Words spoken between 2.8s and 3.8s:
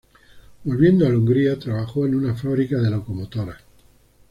de locomotoras.